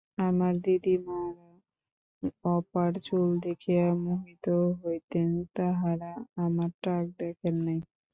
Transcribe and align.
আমার 0.19 0.53
দিদিমারা 0.63 1.49
অপার 2.49 2.91
চুল 3.05 3.29
দেখিয়া 3.45 3.85
মোহিত 4.03 4.45
হইতেন, 4.81 5.29
তাঁহারা 5.55 6.11
আমার 6.43 6.69
টাক 6.83 7.05
দেখেন 7.19 7.55
নাই। 7.65 7.79